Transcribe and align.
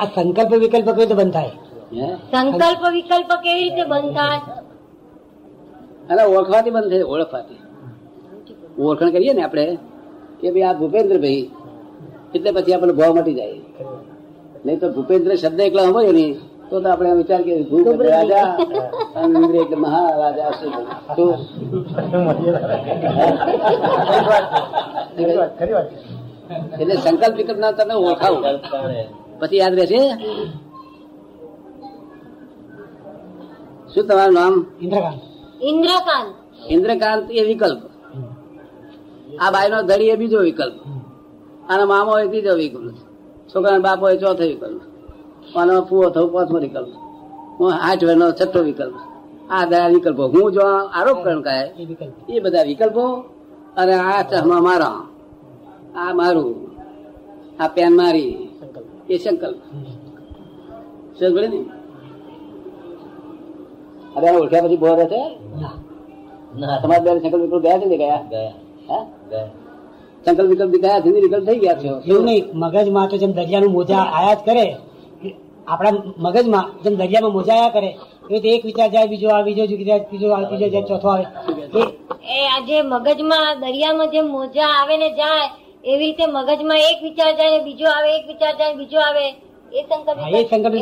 આ 0.00 0.06
સંકલ્પ 0.14 0.52
વિકલ્પ 0.62 0.86
કેવી 0.86 1.06
રીતે 1.06 1.16
બંધ 1.20 1.34
થાય? 1.36 1.54
સંકલ્પ 2.32 2.82
વિકલ્પ 2.96 3.30
કેવી 3.44 3.64
રીતે 3.64 3.84
બંધ 3.92 4.12
થાય? 4.18 4.40
અને 6.10 6.22
ઓળખવાથી 6.36 6.74
બંધ 6.76 6.90
થાય 6.92 7.06
ઓળખવાથી. 7.14 7.60
ઓળખાણ 8.86 9.12
કરીએ 9.16 9.32
ને 9.36 9.42
આપણે 9.46 9.64
કે 10.40 10.46
ભાઈ 10.54 10.66
આ 10.70 10.78
ભૂપેન્દ્રભાઈ 10.80 11.44
એટલે 12.34 12.50
પછી 12.56 12.74
આપણને 12.76 12.94
ભાવ 13.00 13.12
મટી 13.18 13.36
જાય. 13.40 13.58
નહીં 14.64 14.78
તો 14.82 14.86
ભૂપેન્દ્ર 14.96 15.30
શબ્દ 15.42 15.60
એકલા 15.68 15.88
હોય 15.96 16.12
ને 16.18 16.26
તો 16.68 16.74
તો 16.82 16.88
આપણે 16.92 17.10
વિચાર 17.20 17.40
કે 17.46 17.52
ભૂપેન્દ્ર 17.70 18.06
રાજા 18.14 18.48
અને 19.22 19.34
ઇન્દ્ર 19.42 19.56
એટલે 19.64 19.76
મહારાજા 19.84 20.50
શું 20.58 20.72
તો 21.16 21.24
એટલે 26.80 26.94
સંકલ્પ 27.04 27.34
વિકલ્પ 27.40 27.58
ના 27.64 27.72
તમે 27.78 27.94
ઓળખાવું. 28.06 28.44
પછી 29.38 29.56
યાદ 29.56 29.74
રહેશે? 29.74 30.14
શું 33.94 34.06
તમારું 34.06 34.34
નામ? 34.34 34.66
ઇન્દ્રકાંત. 34.82 35.20
ઇન્દ્રકાંત. 35.62 36.34
ઇન્દ્રકાંત 36.70 37.30
એ 37.30 37.44
વિકલ્પ. 37.44 37.82
આ 39.40 39.50
બાયનો 39.50 39.82
ધડી 39.82 40.04
એ 40.04 40.16
બીજો 40.16 40.40
વિકલ્પ. 40.40 40.74
આનો 41.70 41.86
મામો 41.86 42.18
એ 42.18 42.28
ત્રીજો 42.28 42.54
વિકલ્પ. 42.54 42.94
છોકરાનો 43.54 43.82
બાપો 43.82 44.08
એ 44.08 44.16
ચોથો 44.16 44.42
વિકલ્પ. 44.42 44.80
આનો 45.58 45.82
ફુવો 45.82 46.10
થયો 46.10 46.26
પાંચમો 46.26 46.58
વિકલ્પ. 46.58 46.88
હું 47.60 47.72
આઠ 47.74 48.04
વેરનો 48.04 48.30
છઠ્ઠો 48.30 48.62
વિકલ્પ. 48.62 48.94
આ 49.50 49.66
બધા 49.66 49.88
વિકલ્પો. 49.88 50.28
હું 50.28 50.52
જો 50.52 50.60
આરોપ 50.94 51.24
કરણ 51.24 51.42
કહે 51.42 51.86
એ 52.28 52.40
બધા 52.40 52.62
વિકલ્પો 52.62 53.02
અને 53.76 53.94
આ 53.94 54.22
ચશ્મા 54.22 54.60
મારા. 54.60 55.08
આ 55.96 56.14
મારું. 56.14 56.70
આ 57.62 57.68
પેન 57.68 57.96
મારી. 57.96 58.43
એ 59.08 59.14
સંકલ્પ. 59.18 59.58
સમજ 61.18 61.36
ને 61.52 61.58
અરે 64.16 64.26
આ 64.28 64.36
ઓળખ્યા 64.38 64.66
પછી 64.66 64.80
બોર 64.82 64.96
હશે 65.00 65.20
ના. 65.60 66.76
તમારા 66.82 67.04
બે 67.04 67.20
સંકલ્પ 67.22 67.42
વિકલ્પ 67.42 67.62
ગયા 67.64 67.80
છે 67.80 67.86
ને 67.86 67.96
ગયા. 68.02 68.22
ગયા. 68.30 69.48
સંકલ્પ 70.24 70.48
વિકલ્પ 70.50 70.74
ગયા 70.84 71.02
છે 71.02 71.08
વિકલ્પ 71.16 71.44
થઈ 71.48 71.60
ગયા 71.64 71.80
છે? 71.80 71.88
એવું 72.10 72.24
નહીં. 72.24 72.44
મગજમાં 72.62 73.08
તો 73.10 73.16
જેમ 73.16 73.32
દરિયાનું 73.32 73.72
મોજા 73.72 74.04
આયાત 74.16 74.40
કરે 74.48 74.66
આપણા 75.66 75.92
મગજમાં 76.24 76.66
જેમ 76.82 76.94
દરિયામાં 77.00 77.34
મોજા 77.36 77.56
આયા 77.56 77.74
કરે 77.76 77.90
એ 77.90 78.32
રીતે 78.32 78.48
એક 78.56 78.62
વિચાર 78.64 78.88
જાય 78.92 79.08
બીજો 79.12 79.28
આ 79.30 79.42
બીજો 79.46 79.62
બીજો 79.70 79.94
ત્રીજો 80.08 80.26
બીજો 80.50 80.66
જાય 80.72 80.88
ચોથો 80.88 81.08
આવે. 81.08 81.26
એ 81.78 82.36
એ 82.36 82.40
આજે 82.54 82.76
મગજમાં 82.92 83.48
દરિયામાં 83.62 84.10
જે 84.12 84.20
મોજા 84.34 84.70
આવે 84.78 84.94
ને 85.02 85.08
જાય 85.18 85.46
એવી 85.90 86.00
રીતે 86.00 86.24
મગજમાં 86.34 86.80
એક 86.90 86.98
વિચાર 87.06 87.32
જાય 87.38 87.58
બીજો 87.66 87.86
આવે 87.96 88.10
એક 88.18 88.24
વિચાર 88.30 88.54
જાય 88.58 88.74
બીજો 88.80 88.98
આવે 89.06 89.26
એ 89.78 89.80
સંકલ્પ 89.88 90.18
એ 90.38 90.40
સંકલ્પ 90.50 90.74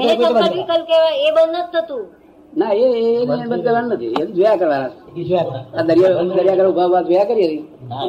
વિકલ્પ 0.58 0.84
કહેવાય 0.88 1.16
એ 1.26 1.28
બંધ 1.36 1.56
નથી 1.58 1.72
થતું. 1.74 2.04
ના 2.58 2.72
એ 2.82 2.84
એ 3.00 3.02
એને 3.22 3.44
બંધ 3.50 3.64
કરવાનું 3.66 3.92
નથી 3.96 4.12
એ 4.20 4.22
જોયા 4.36 4.60
કરવાના. 4.60 4.92
આ 5.76 5.82
દરિયા 5.88 6.24
દરિયા 6.36 6.58
કરો 6.58 6.68
ઊભા 6.70 6.86
ઊભા 6.86 7.06
જોયા 7.08 7.28
કરીએ 7.30 7.48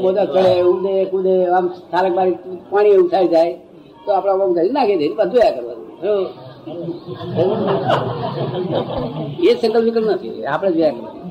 મોજા 0.03 0.27
ચડે 0.33 0.51
ઉડે 0.71 0.93
કૂદે 1.11 1.33
આમ 1.55 1.65
થાલક 1.91 2.13
મારી 2.17 2.37
પાણી 2.71 2.99
ઉઠાઈ 3.03 3.31
જાય 3.33 3.53
તો 4.05 4.09
આપણે 4.17 4.31
આમ 4.43 4.51
કરી 4.57 4.73
નાખી 4.77 4.99
દે 5.01 5.05
બધું 5.17 5.31
જોયા 5.33 5.55
કરવાનું. 5.57 5.87
એ 9.47 9.51
સંકલ્પ 9.59 9.85
વિકલ્પ 9.87 10.07
નથી 10.15 10.35
આપણે 10.53 10.69
જોયા 10.77 10.95
કરવાનું. 10.97 11.27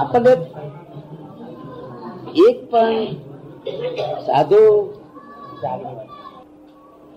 આપણને 0.00 0.32
એક 2.34 2.70
પણ 2.70 3.06
સાધુ 4.26 4.62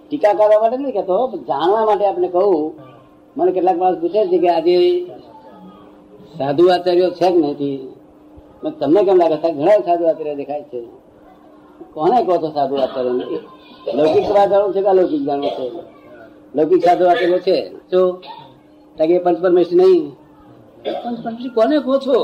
ટીકા 0.07 0.33
કરવા 0.33 0.61
માટે 0.61 0.77
નહીં 0.77 0.93
કહેતો 0.93 1.17
જાણવા 1.47 1.85
માટે 1.85 2.05
આપણે 2.05 2.27
કહું, 2.27 2.73
મને 3.37 3.51
કેટલાક 3.51 3.77
માણસ 3.77 3.97
પૂછે 3.97 4.27
છે 4.27 4.37
કે 4.37 4.49
આજે 4.49 4.77
સાધુ 6.37 6.63
આચાર્યો 6.67 7.11
છે 7.11 7.27
કે 7.31 7.39
નથી? 7.39 7.79
તમને 8.79 9.03
કેમ 9.03 9.17
લાગે 9.17 9.37
છે? 9.37 9.49
ઘણા 9.53 9.85
સાધુ 9.85 10.03
આચાર્ય 10.05 10.35
દેખાય 10.35 10.63
છે. 10.63 10.81
કોને 11.93 12.19
કહો 12.25 12.37
છો 12.37 12.49
સાધુ 12.57 12.75
આચાર્ય 12.75 13.11
લૌકિક 13.97 14.25
જાણવું 14.33 14.73
છે 14.73 14.81
કે 14.81 14.89
અલૌકિક 14.89 15.23
જાણવું 15.25 15.51
છે? 15.57 15.65
લૌકિક 16.55 16.81
સાધુ 16.85 17.03
આચાર્ય 17.05 17.39
છે. 17.39 17.57
તો 17.91 17.99
પંચ 18.97 19.37
પરમેશ 19.41 19.73
નહીં? 19.73 20.03
પંચ 21.03 21.17
પરમેશ 21.23 21.51
કોને 21.55 21.77
કહો 21.79 21.95
છો? 21.99 22.19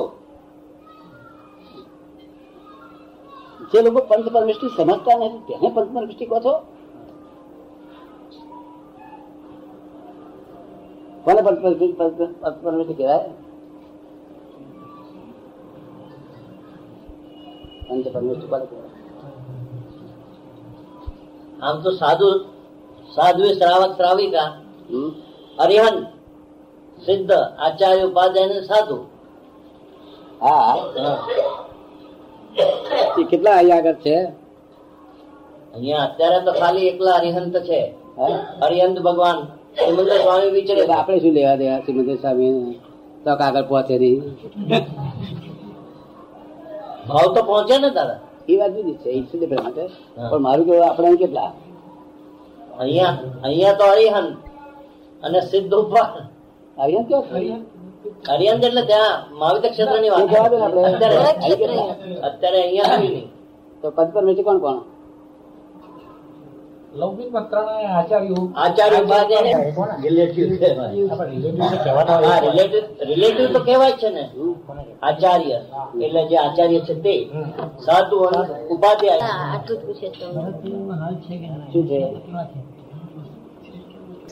જે 3.73 3.81
લોકો 3.81 3.99
પંચ 3.99 4.33
પરમિષ્ટિ 4.33 4.67
સમજતા 4.67 5.17
નથી 5.17 5.39
તેને 5.39 5.69
પંચ 5.69 5.95
પરમિષ્ટિ 5.95 6.25
કહો 6.25 6.39
છો? 6.39 6.59
કોને 11.23 11.41
પંચ 11.41 11.59
પરમિષ્ટિ 12.63 12.93
કહેવાય? 12.93 13.29
પંચ 17.89 18.07
પરમિષ્ટિ 18.13 18.47
કોને 18.47 18.65
કહેવાય? 18.65 18.89
આમ 21.61 21.81
તો 21.81 21.91
સાધુ 21.91 22.39
સાધુ 23.15 23.43
શ્રાવક 23.43 23.95
શ્રાવિકા 23.95 24.47
હમ? 24.89 25.09
અરિહન 25.59 26.03
સિદ્ધ 27.05 27.31
આચાર્ય 27.59 28.03
ઉપાધ્યાય 28.03 28.61
સાધુ. 28.61 28.95
હા. 30.41 30.75
એ 33.19 33.23
કેટલા 33.31 33.55
અહીંયા 33.59 33.79
આગળ 33.81 33.97
છે? 34.03 34.15
અહીંયા 35.75 36.05
અત્યારે 36.07 36.39
તો 36.45 36.51
ખાલી 36.61 36.87
એકલા 36.91 37.15
અરિહંત 37.19 37.55
છે. 37.67 37.81
અરિહંત 38.65 38.97
ભગવાન 39.07 39.37
સિમંદર 39.79 40.17
સ્વામી 40.23 40.51
વિચારે 40.57 40.83
આપણે 40.97 41.17
શું 41.23 41.33
લેવા 41.37 41.57
દેવા 41.61 41.79
સિમંદર 41.85 42.17
સ્વામી? 42.23 42.79
તો 43.23 43.29
આગળ 43.31 43.65
પહોંચે 43.69 43.95
નહીં. 44.01 44.19
ભાવ 47.07 47.27
તો 47.35 47.41
પહોંચે 47.49 47.75
ને 47.83 47.89
દાદા 47.97 48.19
એ 48.51 48.53
વાત 48.59 48.71
બીજી 48.75 48.97
છે 49.03 49.09
ઈશ્વર 49.17 49.49
માટે? 49.63 49.83
પણ 50.29 50.41
મારું 50.45 50.65
કેવું 50.67 50.85
આપણે 50.89 51.17
કેટલા? 51.23 51.51
અહીંયા 52.81 53.15
અહીંયા 53.45 53.79
તો 53.79 53.85
અરિહંત 53.93 54.31
અને 55.23 55.39
સિદ્ધ 55.51 55.73
ઉપાન 55.81 56.11
અહીંયા 56.77 57.07
ક્યાં 57.09 57.61
ખરી? 58.25 58.47
એટલે 58.47 58.83
ત્યાં 58.89 59.15
મહાવિદ્ય 59.39 59.69
ક્ષેત્રની 59.69 60.09
આપણે. 60.09 60.37
અત્યારે 62.27 62.59
અહીંયા 62.63 62.93
આવી 62.93 63.11
નહીં. 63.15 63.27
તો 63.81 63.87
પંચ 63.91 64.09
પરમેશ્વર 64.13 64.43
કોણ 64.43 64.59
કોણ? 64.59 64.79
લૌકિક 66.95 67.29
મંત્રાલય 67.33 67.89
આચાર્યો. 67.97 68.43
આચાર્ય 68.55 68.99
ઉપાધ્યાય 69.05 69.53
ને? 69.57 69.63
રિલેટિવ 70.03 70.45
રિલેટિવ 72.49 72.83
રિલેટિવ 73.09 73.45
તો 73.53 73.59
કહેવાય 73.67 73.95
છે 74.01 74.09
ને. 74.09 74.23
આચાર્ય. 75.03 75.57
એટલે 76.01 76.21
જે 76.29 76.35
આચાર્ય 76.37 76.79
છે 76.87 76.95
તે. 77.03 77.15
સાધુ 77.85 78.17
ઉપાધ્યાય. 78.75 79.21
શું 81.71 81.83
છે? 81.89 81.99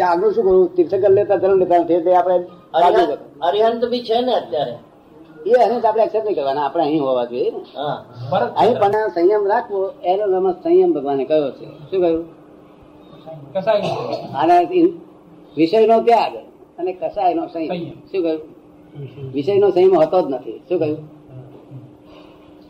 આગળ 0.03 0.31
શું 0.31 0.43
કરું? 0.47 0.67
તીર્થંકર 0.75 1.11
લેતા 1.17 1.37
ધર્મ 1.37 1.57
લેતા 1.59 1.79
આપણે 2.19 2.37
બાજુ 2.95 3.17
અરિહંત 3.41 3.85
બી 3.85 4.03
છે 4.03 4.21
ને 4.21 4.33
અત્યારે. 4.33 4.75
એ 5.45 5.49
એને 5.63 5.87
આપણે 5.87 6.03
એક્સેપ્ટ 6.03 6.25
નહીં 6.25 6.35
કરવાના. 6.35 6.65
આપણે 6.65 6.83
અહીં 6.83 7.01
હોવા 7.01 7.25
જોઈએ. 7.25 7.51
અહીં 8.55 8.75
પણ 8.79 9.07
સંયમ 9.15 9.47
રાખવો 9.47 9.91
એનો 10.03 10.25
નામ 10.25 10.51
સંયમ 10.51 10.93
ભગવાને 10.93 11.25
કયો 11.25 11.51
છે. 11.51 11.65
શું 11.65 12.01
કહ્યું? 12.01 12.25
કસાય 13.53 13.81
અને 14.35 14.81
વિષય 15.57 15.87
નો 15.87 16.01
ત્યાગ 16.01 16.35
અને 16.79 16.93
કસાયનો 16.93 17.47
સંયમ. 17.47 17.67
સંયમ. 17.67 17.91
શું 18.11 18.21
કહ્યું? 18.23 18.41
વિષયનો 19.33 19.69
સંયમ 19.71 19.95
હોતો 19.95 20.21
જ 20.21 20.25
નથી. 20.33 20.61
શું 20.69 20.79
કહ્યું? 20.79 20.99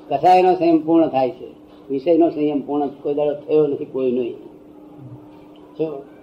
કસાયનો 0.09 0.55
સંયમ 0.55 0.85
પૂર્ણ 0.85 1.07
થાય 1.07 1.29
છે. 1.29 1.47
વિષયનો 1.89 2.29
સંયમ 2.29 2.61
પૂર્ણ 2.61 2.87
કોઈ 2.87 3.13
દાડો 3.13 3.33
થયો 3.33 3.67
નથી 3.67 3.85
કોઈ 3.85 4.11
નહીં. 4.11 4.35
શું? 5.77 6.16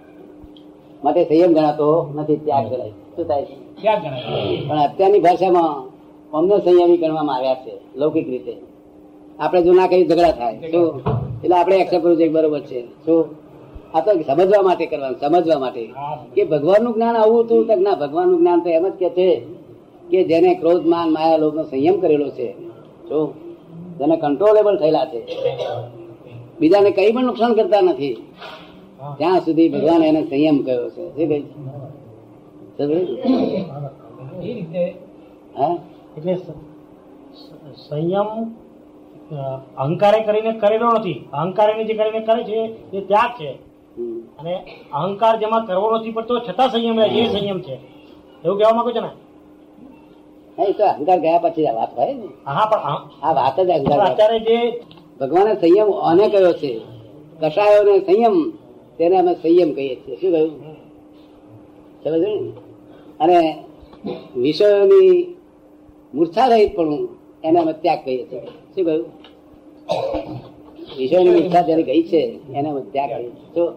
માટે 1.03 1.23
સંયમ 1.23 1.53
ગણાતો 1.53 2.13
નથી 2.15 2.35
ત્યાગ 2.35 2.73
ગણાય. 2.73 2.89
શું 2.89 3.25
થાય 3.25 3.43
ત્યાગ 3.43 4.01
ગણાય. 4.01 4.57
પણ 4.69 4.77
અત્યારની 4.77 5.19
ભાષામાં 5.19 5.95
અમને 6.33 6.57
સંયમી 6.57 6.97
ગણવામાં 6.97 7.35
આવ્યા 7.35 7.55
છે 7.55 7.73
લૌકિક 7.95 8.29
રીતે. 8.29 8.55
આપણે 9.39 9.61
જો 9.61 9.73
ના 9.73 9.87
કહીએ 9.87 10.07
ઝઘડા 10.07 10.31
થાય. 10.31 10.57
તો 10.57 11.01
એટલે 11.43 11.55
આપણે 11.55 11.75
એક્સેપ્ટ 11.75 12.03
કરવું 12.03 12.17
છે 12.17 12.27
બરોબર 12.29 12.59
છે. 12.59 12.85
શું? 13.05 13.25
આ 13.93 13.99
તો 13.99 14.11
સમજવા 14.11 14.61
માટે 14.61 14.85
કરવાનું 14.85 15.19
સમજવા 15.19 15.59
માટે. 15.59 15.89
કે 16.35 16.43
ભગવાનનું 16.43 16.93
જ્ઞાન 16.93 17.15
આવું 17.15 17.43
હતું 17.43 17.67
તક 17.67 17.77
ના 17.77 17.95
ભગવાનનું 17.95 18.39
જ્ઞાન 18.39 18.59
તો 18.59 18.69
એમ 18.69 18.89
જ 18.89 18.91
કે 18.91 19.09
છે 19.09 19.41
કે 20.11 20.23
જેને 20.23 20.55
ક્રોધ 20.55 20.85
માન 20.85 21.13
માયા 21.13 21.37
લોભનો 21.37 21.63
સંયમ 21.63 21.99
કરેલો 21.99 22.29
છે. 22.29 22.51
શું? 23.09 23.33
જેને 23.97 24.17
કંટ્રોલેબલ 24.17 24.77
થયેલા 24.77 25.05
છે. 25.05 25.21
બીજાને 26.59 26.91
કઈ 26.91 27.11
પણ 27.11 27.23
નુકસાન 27.23 27.53
કરતા 27.53 27.81
નથી. 27.81 28.17
ત્યાં 29.17 29.39
સુધી 29.39 29.69
ભગવાન 29.69 30.03
એને 30.03 30.21
સંયમ 30.23 30.57
કર્યો 30.63 30.89
છે. 30.89 31.05
એટલે 36.17 36.35
સંયમ 37.89 38.27
અહંકારે 39.77 40.19
કરીને 40.19 40.51
કરેલો 40.51 40.87
નથી. 40.91 41.19
અહંકારે 41.33 41.83
જે 41.83 41.93
કરીને 41.93 42.19
કરે 42.19 42.43
છે 42.43 42.57
એ 42.97 43.01
ત્યાગ 43.01 43.31
છે. 43.39 43.51
અને 44.39 44.53
અહંકાર 44.93 45.39
જેમાં 45.39 45.65
કરવો 45.65 45.87
નથી 45.97 46.11
પડતો 46.11 46.33
છતાં 46.39 46.69
સંયમ 46.69 46.99
રહે 46.99 47.07
એ 47.19 47.27
સંયમ 47.27 47.59
છે. 47.59 47.75
એવું 48.45 48.57
કહેવા 48.57 48.75
માંગુ 48.75 48.91
છે 48.91 48.99
ને? 48.99 49.11
તો 50.71 50.83
અહંકાર 50.85 51.19
ગયા 51.19 51.37
પછી 51.37 51.63
વાત 51.63 51.91
હોય 51.97 52.13
ને. 52.13 52.27
હા 52.47 52.65
પણ 52.65 52.97
આ 53.23 53.33
વાત 53.33 53.57
જ 53.59 53.69
અહંકાર 53.69 53.99
અત્યારે 53.99 54.39
જે 54.39 54.57
ભગવાને 55.19 55.53
સંયમ 55.55 55.87
અને 56.09 56.25
કયો 56.29 56.53
છે. 56.53 56.71
કસાયોને 57.41 57.95
સંયમ 57.99 58.35
તેને 58.97 59.15
અમે 59.19 59.33
સંયમ 59.41 59.69
કહીએ 59.77 59.95
છીએ. 60.01 60.15
શું 60.21 60.31
કહ્યું? 60.33 60.51
સમજ 62.03 62.23
ને? 62.23 62.31
અને 63.21 63.37
વિષયોની 64.43 65.11
મૂર્છા 66.13 66.47
રહિત 66.51 66.71
પણ 66.77 66.91
એને 67.43 67.57
અમે 67.63 67.73
ત્યાગ 67.83 67.99
કહીએ 68.05 68.23
છીએ. 68.29 68.41
શું 68.73 68.83
કહ્યું? 68.87 69.05
વિષયોની 70.97 71.33
મૂર્છા 71.37 71.63
જયારે 71.67 71.83
ગઈ 71.89 72.03
છે, 72.11 72.21
એને 72.57 72.67
અમે 72.69 72.81
ત્યાગ 72.93 73.11
કહીએ 73.11 73.31
છીએ. 73.53 73.67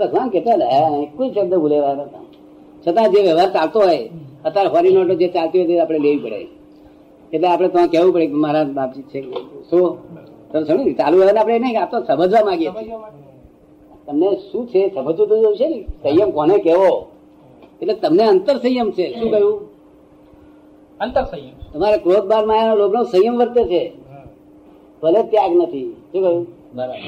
ભગવાન 0.00 0.28
કેટલા 0.34 0.56
કોઈ 1.16 1.30
શબ્દ 1.34 1.54
ભૂલેવા 1.62 1.94
નતા 1.94 2.24
છતાં 2.82 3.06
જે 3.12 3.18
વ્યવહાર 3.26 3.50
ચાલતો 3.56 3.78
હોય, 3.84 4.00
અત્યારે 4.46 4.70
ફોરી 4.74 4.92
નોટો 4.94 5.14
જે 5.20 5.26
ચાલતી 5.28 5.58
હોય 5.60 5.68
તે 5.68 5.74
આપણે 5.80 5.98
લેવી 6.04 6.22
પડે. 6.24 6.40
એટલે 7.32 7.48
આપણે 7.48 7.68
તો 7.74 7.78
કહેવું 7.92 8.12
પડે 8.14 8.26
કે 8.30 8.36
મારા 8.44 8.64
બાપજી 8.78 9.06
છે 9.10 9.20
શું 9.68 9.84
ચાલુ 10.52 11.22
હવે 11.22 11.38
આપણે 11.38 11.58
નહીં 11.58 11.82
આ 11.82 11.86
તો 11.86 11.98
સમજવા 12.00 12.44
માંગીએ 12.44 12.70
તમને 14.06 14.28
શું 14.52 14.68
છે? 14.68 14.94
સમજવું 14.94 15.28
તો 15.28 15.54
છે 15.54 15.68
ને. 15.68 15.84
સંયમ 16.02 16.30
કોને 16.30 16.58
કેવો 16.58 17.06
એટલે 17.82 17.94
તમને 17.94 18.22
અંતર 18.24 18.56
સંયમ 18.58 18.90
છે. 18.90 19.06
શું 19.20 19.30
કહ્યું? 19.30 19.54
અંતર 21.00 21.24
સંયમ. 21.24 21.54
તમારે 21.72 21.96
ક્રોધ 21.96 22.24
બાર 22.24 22.46
માયાનો 22.46 22.74
લોભનો 22.76 23.04
સંયમ 23.04 23.38
વર્તે 23.38 23.64
છે. 23.64 23.82
ભલે 25.02 25.22
ત્યાગ 25.22 25.52
નથી. 25.56 25.96
શું 26.12 26.22
કહ્યું? 26.22 26.46
બરાબર. 26.74 27.00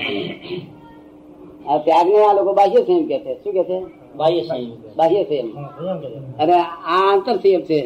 આ 1.68 1.78
ત્યાગ 1.78 2.06
ને 2.06 2.24
આ 2.24 2.32
લોકો 2.32 2.52
બાહ્ય 2.52 2.80
સંયમ 2.84 3.06
કે 3.06 3.18
છે. 3.18 3.34
શું 3.44 3.52
કે 3.52 3.64
છે? 3.64 3.78
બાહ્ય 4.16 4.40
સંયમ 4.40 4.70
બાહ્ય 4.96 5.24
સંયમ. 5.24 5.48
અને 6.38 6.54
આ 6.62 7.12
અંતર 7.12 7.36
સંયમ 7.36 7.62
છે. 7.62 7.80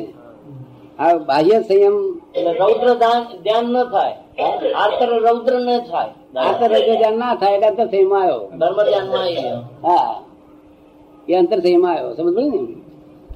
આ 0.99 1.17
બાહ્ય 1.17 1.63
સંયમ 1.63 2.21
એટલે 2.35 2.53
રૌદ્ર 2.53 2.95
ધ્યાન 3.43 3.65
ન 3.65 3.85
થાય. 3.85 4.17
આર્તર 4.39 5.11
રૌદ્ર 5.27 5.55
ન 5.59 5.69
થાય. 5.91 6.13
આંતર 6.37 6.71
ધ્યાન 6.71 7.17
ના 7.23 7.35
થાય 7.41 7.55
એટલે 7.57 7.69
અંતર 7.71 7.87
સંયમ 7.91 8.13
આવ્યો 8.13 8.41
ધર્મ 8.61 8.79
ધ્યાનમાં 8.89 9.23
આવી 9.23 9.43
ગયો 9.43 9.61
હા. 9.87 10.15
એ 11.29 11.33
અંતર 11.35 11.59
સંયમ 11.65 11.85
આવ્યો 11.91 12.11
સમજ 12.17 12.31
પડી 12.37 12.51
ને? 12.51 12.61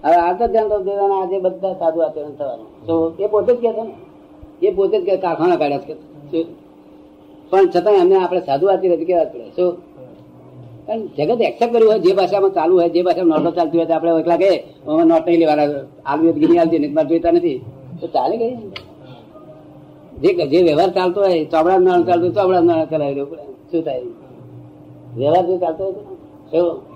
હવે 0.04 0.18
આંતર 0.26 0.48
ધ્યાન 0.52 0.68
તો 0.72 0.76
દેવાના 0.88 1.20
આજે 1.22 1.36
બધા 1.44 1.74
સાધુ 1.80 1.98
આચરણ 2.06 2.34
થવાનું. 2.38 2.68
તો 2.86 2.94
એ 3.18 3.26
પોતે 3.32 3.52
જ 3.54 3.58
કે 3.62 3.70
છે 3.76 3.82
ને? 3.88 3.94
એ 4.62 4.70
પોતે 4.76 4.96
જ 5.00 5.04
કે 5.06 5.14
કારખાના 5.24 5.58
કાઢ્યા 5.62 5.86
છે 5.86 5.94
શું? 6.30 6.46
પણ 7.50 7.66
છતાં 7.74 7.94
એમને 8.02 8.16
આપણે 8.24 8.40
સાધુ 8.48 8.66
આચરણ 8.72 9.04
કેવા 9.08 9.30
પડે. 9.32 9.48
શું? 9.56 9.72
કારણ 10.86 11.02
જગત 11.16 11.40
એક્સેપ્ટ 11.50 11.72
કર્યું 11.74 11.90
હોય 11.90 12.00
જે 12.04 12.12
ભાષામાં 12.18 12.52
ચાલુ 12.58 12.74
હોય 12.78 12.88
જે 12.94 13.00
ભાષામાં 13.02 13.38
નોટો 13.38 13.50
ચાલતી 13.58 13.78
હોય 13.80 13.88
તો 13.90 13.94
આપણે 13.94 14.10
એકલા 14.22 14.40
કે 14.44 14.50
અમે 14.88 15.02
નોટ 15.10 15.26
નહીં 15.26 15.40
લેવાના. 15.42 15.66
આલુ 16.06 16.22
હોય 16.24 16.32
તો 16.34 16.40
ગીની 16.42 16.58
આલતી 16.62 16.80
નહીં 16.82 16.94
મારે 16.96 17.08
જોઈતા 17.10 17.32
નથી. 17.36 17.58
તો 18.00 18.06
ચાલે 18.14 18.34
કઈ? 18.40 18.54
જે 20.20 20.46
જે 20.46 20.62
વ્યવહાર 20.62 20.90
ચાલતો 20.90 21.20
હોય 21.20 21.44
ચોપડા 21.44 21.78
નાણું 21.78 22.06
ચાલતું 22.06 22.34
ચોપડા 22.34 22.60
નાણું 22.60 23.14
દેવું 23.14 23.30
પડે 23.30 23.42
શું 23.70 23.84
થાય? 23.84 24.02
વ્યવહાર 25.16 25.46
જે 25.46 25.58
ચાલતો 25.58 25.84
હોય 25.84 25.94
શું? 26.50 26.91